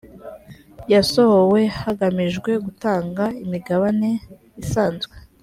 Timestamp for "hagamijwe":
1.81-2.51